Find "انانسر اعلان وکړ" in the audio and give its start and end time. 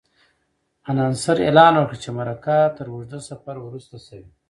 0.89-1.95